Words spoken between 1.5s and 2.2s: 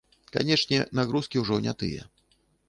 не тыя.